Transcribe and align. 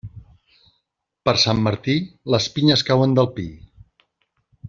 Per 1.29 1.33
Sant 1.43 1.61
Martí, 1.67 1.95
les 2.35 2.49
pinyes 2.57 2.85
cauen 2.89 3.17
del 3.21 3.31
pi. 3.37 3.47